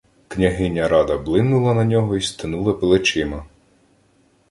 [0.27, 3.45] Княгиня Рада блимнула на нього й стенула плечима.